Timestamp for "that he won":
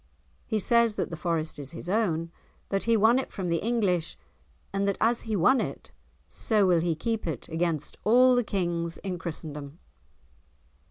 2.69-3.19